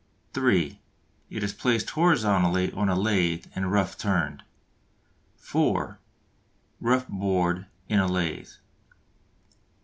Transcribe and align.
(3) 0.33 0.79
It 1.29 1.43
is 1.43 1.53
placed 1.53 1.91
horizontally 1.91 2.71
on 2.73 2.89
a 2.89 2.95
lathe 2.95 3.45
and 3.53 3.71
rough 3.71 3.99
turned. 3.99 4.41
(4) 5.37 5.99
Rough 6.79 7.07
bored 7.07 7.67
in 7.87 7.99
a 7.99 8.07
lathe. 8.07 8.49